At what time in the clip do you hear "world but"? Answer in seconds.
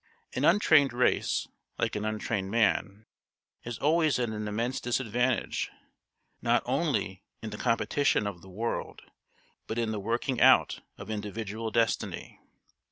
8.49-9.77